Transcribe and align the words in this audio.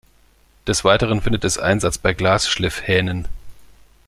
Des 0.65 0.83
Weiteren 0.83 1.21
findet 1.21 1.43
es 1.43 1.59
Einsatz 1.59 1.99
bei 1.99 2.13
Glas-Schliff-Hähnen. 2.13 3.27